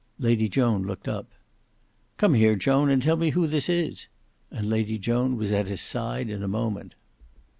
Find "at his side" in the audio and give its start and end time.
5.51-6.27